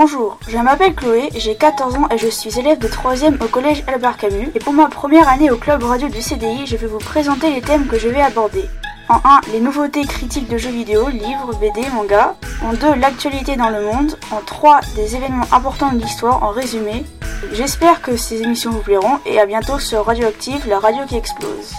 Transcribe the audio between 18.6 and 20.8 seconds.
vous plairont et à bientôt sur Radioactive, la